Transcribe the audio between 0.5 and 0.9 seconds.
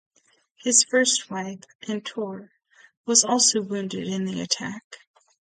His